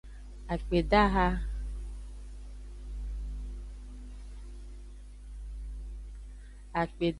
[0.53, 1.27] Akpedaha.